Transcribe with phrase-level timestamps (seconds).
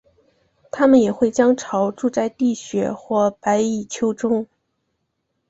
[0.71, 4.47] 它们也会将巢筑在地穴或白蚁丘中。